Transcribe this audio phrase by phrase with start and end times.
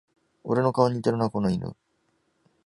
[0.43, 1.75] 俺の顔に似てるな、この犬